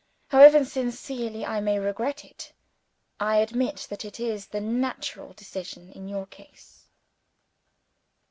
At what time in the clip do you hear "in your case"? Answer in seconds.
5.91-6.87